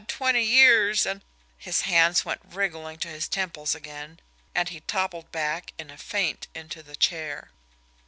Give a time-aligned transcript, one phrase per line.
[0.07, 1.21] twenty years, and"
[1.59, 4.19] His hands went wriggling to his temples again,
[4.55, 7.51] and he toppled back in a faint into the chair.